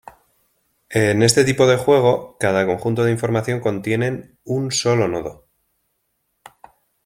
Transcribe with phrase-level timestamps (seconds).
[0.89, 5.45] En este tipo de juego cada Conjunto de información contienen un solo nodo.